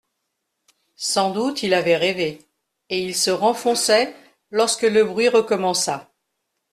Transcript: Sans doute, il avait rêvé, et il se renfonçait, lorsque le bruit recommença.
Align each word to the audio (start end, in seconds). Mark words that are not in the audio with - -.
Sans 0.95 1.29
doute, 1.31 1.61
il 1.61 1.75
avait 1.75 1.95
rêvé, 1.95 2.41
et 2.89 3.05
il 3.05 3.13
se 3.15 3.29
renfonçait, 3.29 4.15
lorsque 4.49 4.81
le 4.81 5.05
bruit 5.05 5.29
recommença. 5.29 6.11